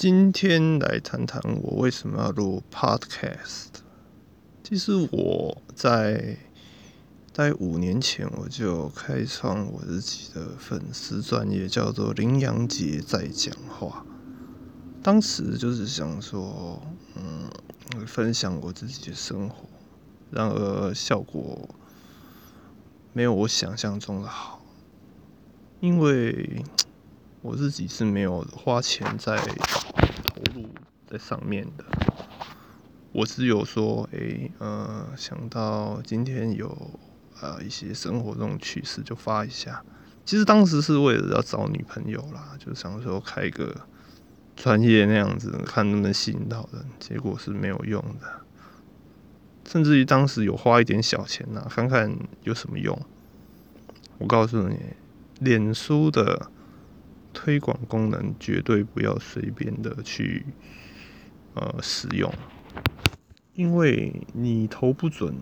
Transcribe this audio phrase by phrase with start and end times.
[0.00, 3.66] 今天来谈谈我为什么要录 Podcast。
[4.64, 6.38] 其实我在
[7.30, 14.06] 在五年前我就开创我自己的粉丝专业，叫做林阳杰在讲话。
[15.02, 16.80] 当时就是想说，
[17.16, 17.50] 嗯，
[18.06, 19.68] 分享我自己的生活。
[20.30, 21.68] 然而效果
[23.12, 24.64] 没有我想象中的好，
[25.80, 26.64] 因为
[27.42, 29.36] 我自己是没有花钱在。
[30.22, 30.66] 投入
[31.06, 31.84] 在上面的，
[33.12, 36.98] 我只有说，哎，呃，想到今天有
[37.40, 39.84] 呃一些生活中趣事就发一下。
[40.24, 43.74] 其实当时是为了要找女朋友啦，就想说开个
[44.56, 46.82] 专业那样子，看能不能吸引到人。
[46.98, 48.40] 结果是没有用的，
[49.68, 52.98] 甚至于当时有花一点小钱呐，看看有什么用。
[54.18, 54.78] 我告诉你，
[55.40, 56.50] 脸书的。
[57.32, 60.44] 推广功能绝对不要随便的去
[61.54, 62.32] 呃使用，
[63.54, 65.34] 因为你投不准，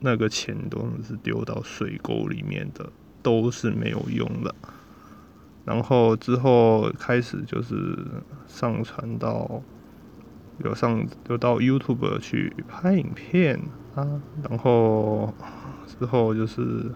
[0.00, 2.90] 那个钱都是丢到水沟里面的，
[3.22, 4.54] 都是没有用的。
[5.64, 7.98] 然后之后开始就是
[8.46, 9.62] 上传到
[10.64, 13.60] 有上有到 YouTube 去拍影片
[13.96, 15.34] 啊，然后
[15.86, 16.92] 之后就是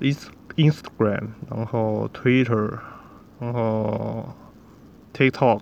[0.00, 2.78] Instagram，Instagram，然后 Twitter，
[3.38, 4.34] 然后
[5.14, 5.60] TikTok，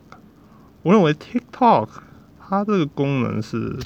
[0.82, 1.88] 我认为 TikTok
[2.40, 3.78] 它这个功能是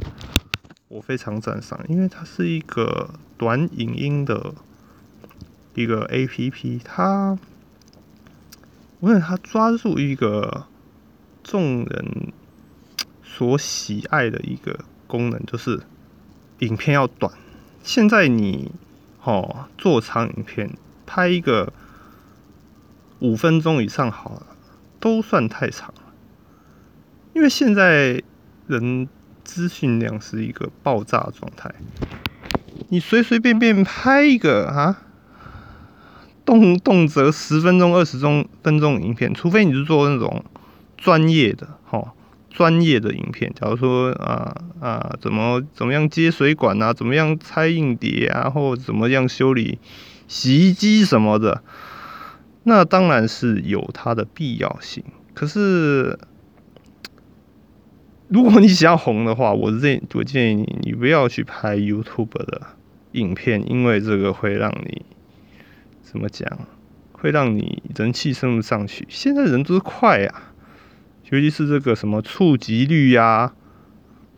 [0.88, 4.54] 我非常赞赏，因为它是一个短影音的
[5.74, 7.38] 一个 APP，它
[9.00, 10.66] 我认为它抓住一个
[11.42, 12.32] 众人
[13.22, 15.82] 所喜爱的一个功能，就是
[16.60, 17.32] 影片要短。
[17.82, 18.70] 现在你
[19.24, 20.70] 哦做长影片。
[21.06, 21.72] 拍一个
[23.20, 24.46] 五分钟以上好了，
[24.98, 26.02] 都算太长了。
[27.34, 28.22] 因为现在
[28.66, 29.08] 人
[29.42, 31.74] 资讯量是一个爆炸状态，
[32.88, 35.02] 你随随便便拍一个啊，
[36.44, 40.44] 动动辄十分钟、二十钟分钟影片，除非你是做那种
[40.96, 42.12] 专业的，哈，
[42.50, 43.52] 专业的影片。
[43.54, 49.78] 假如说啊啊，怎么怎么样接水管啊，怎么样拆硬碟啊，或怎么样修理。
[50.32, 51.62] 洗衣机什么的，
[52.62, 55.04] 那当然是有它的必要性。
[55.34, 56.18] 可是，
[58.28, 62.62] 如果你想要红的话，我建我建议你，你不要去拍 YouTube 的
[63.12, 65.04] 影片，因为这个会让你
[66.02, 66.48] 怎么讲，
[67.12, 69.06] 会让你人气升不上去。
[69.10, 70.32] 现在人都是快呀，
[71.28, 73.52] 尤其是这个什么触及率呀、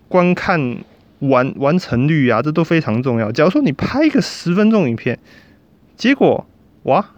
[0.09, 0.79] 观看
[1.21, 3.31] 完完成率呀，这都非常重要。
[3.31, 5.21] 假如说你拍一个十分钟影片，
[5.97, 6.47] 结果
[6.85, 7.15] 哇，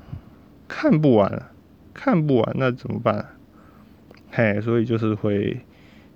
[0.69, 1.50] 看不完，
[1.94, 3.34] 看不完，那怎么办？
[4.31, 5.60] 嘿，所以就是会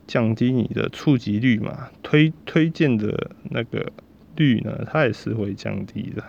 [0.07, 3.91] 降低你的触及率嘛，推推荐的那个
[4.37, 6.23] 率呢，它也是会降低的。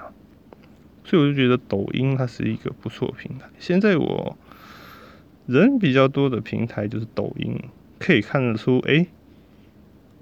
[1.03, 3.47] 所以我就觉得抖音它是一个不错平台。
[3.59, 4.37] 现在我
[5.47, 7.59] 人比较多的平台就是抖音，
[7.99, 9.07] 可以看得出，哎，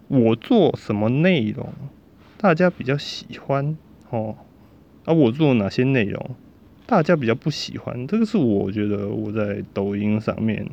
[0.08, 1.72] 我做什么内容，
[2.38, 3.78] 大家比较喜欢
[4.10, 4.36] 哦。
[5.10, 6.36] 啊，我做哪些内容，
[6.86, 8.06] 大家比较不喜欢？
[8.06, 10.68] 这个是我觉得我在抖音上面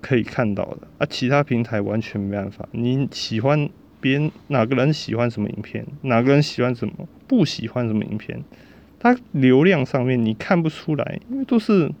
[0.00, 2.66] 可以看到的啊，其他平台完全没办法。
[2.72, 3.68] 你喜欢
[4.00, 8.42] 别人哪个人喜欢什么影片，哪个人喜欢什么，不喜欢什么影片，
[8.98, 11.92] 它流量上面你看不出来，因为都是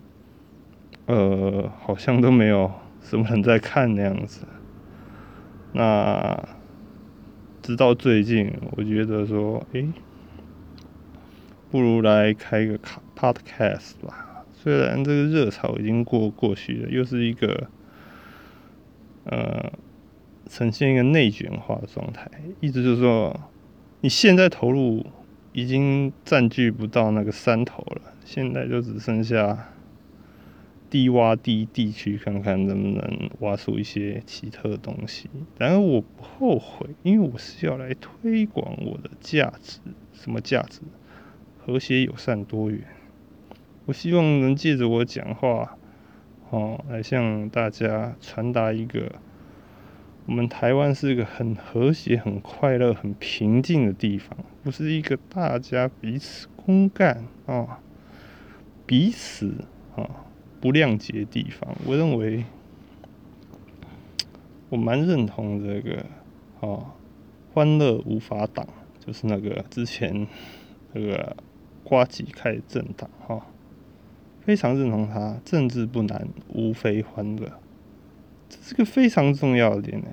[1.04, 2.72] 呃，好像都没有
[3.02, 4.46] 什么人在看那样子。
[5.74, 6.48] 那
[7.60, 9.86] 直到最近，我觉得说，诶。
[11.70, 14.44] 不如来开个卡 podcast 吧。
[14.54, 17.68] 虽然这个热潮已经过过去了，又是一个
[19.24, 19.72] 呃
[20.48, 22.30] 呈现一个内卷化的状态。
[22.60, 23.38] 意思就是说，
[24.00, 25.06] 你现在投入
[25.52, 29.68] 已经占据不到那个山头了，现在就只剩下
[30.90, 35.28] 低洼地地区，看看能不能挖出一些奇特的东西。
[35.58, 39.78] 然而我不后悔，因为我是要来推广我的价值。
[40.12, 40.80] 什么价值？
[41.68, 42.80] 和谐、友善、多元。
[43.84, 45.76] 我希望能借着我讲话，
[46.48, 49.12] 哦，来向大家传达一个：
[50.24, 54.34] 我们台湾是一个很和谐、很快乐、很平静的地方，
[54.64, 57.80] 不是一个大家彼此公干啊、
[58.86, 60.08] 彼此啊
[60.62, 61.76] 不谅解的地方。
[61.84, 62.46] 我认为，
[64.70, 66.06] 我蛮认同这个
[66.60, 66.92] 哦，
[67.52, 68.66] 欢乐无法挡，
[69.04, 70.26] 就是那个之前
[70.94, 71.36] 那个。
[71.88, 73.46] 瓜吉开政党哈，
[74.42, 75.38] 非常认同他。
[75.42, 77.50] 政治不难，无非欢乐，
[78.46, 80.08] 这是个非常重要的点呢。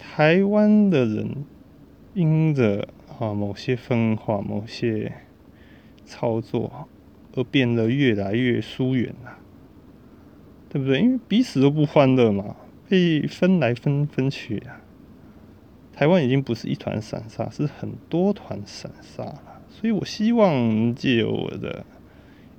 [0.00, 1.44] 台湾的人
[2.14, 2.88] 因着
[3.20, 5.12] 啊某些分化、某些
[6.04, 6.88] 操作
[7.36, 9.38] 而变得越来越疏远了，
[10.68, 11.00] 对不对？
[11.00, 12.56] 因为彼此都不欢乐嘛，
[12.88, 14.80] 被分来分分去啊。
[15.92, 19.57] 台湾已经不是一团散沙，是很多团散沙了。
[19.70, 21.84] 所以我希望借我的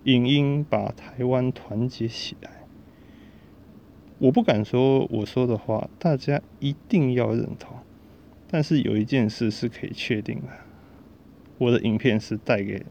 [0.03, 2.51] 影音把台湾团结起来。
[4.19, 7.77] 我不敢说我说的话大家一定要认同，
[8.50, 10.47] 但是有一件事是可以确定的：
[11.57, 12.85] 我的影片是带给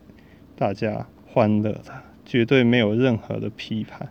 [0.57, 4.09] 大家欢乐的，绝对没有任何的批判，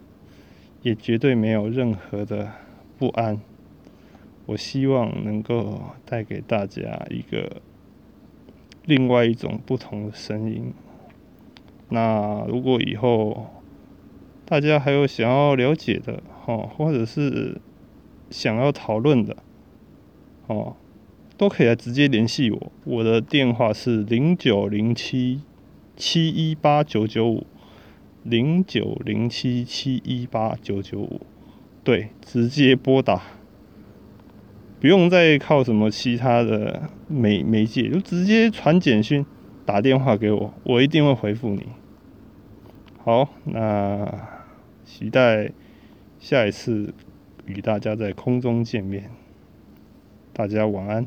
[0.83, 2.51] 也绝对没有任何的
[2.97, 3.39] 不安。
[4.45, 7.61] 我希望能够带给大家一个
[8.87, 10.73] 另外一种不同的声音。
[11.89, 13.47] 那如果以后
[14.45, 17.61] 大家还有想要了解的哦，或者是
[18.29, 19.35] 想要讨论的
[20.47, 20.75] 哦，
[21.37, 22.71] 都可以来直接联系我。
[22.85, 25.41] 我的电话是零九零七
[25.97, 27.45] 七一八九九五
[28.23, 31.21] 零九零七七一八九九五，
[31.83, 33.36] 对，直接拨打。
[34.79, 39.25] 不用再靠什么其他的媒媒介，就直接传简讯、
[39.65, 41.67] 打电话给我，我一定会回复你。
[43.03, 44.29] 好，那
[44.85, 45.51] 期待
[46.19, 46.93] 下一次
[47.45, 49.09] 与大家在空中见面。
[50.33, 51.05] 大家晚安。